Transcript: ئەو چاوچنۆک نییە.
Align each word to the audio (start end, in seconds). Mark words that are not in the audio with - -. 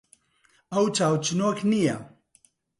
ئەو 0.73 0.85
چاوچنۆک 0.97 1.57
نییە. 1.69 1.97